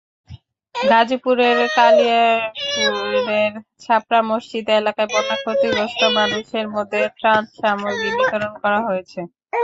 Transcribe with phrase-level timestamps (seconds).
[0.75, 3.51] গাজীপুরের কালিয়াকৈরের
[3.81, 9.19] ছাপড়া মসজিদ এলাকায় বন্যায় ক্ষতিগ্রস্ত মানুষের মধ্যে ত্রাণসামগ্রী বিতরণ করা হয়েছে।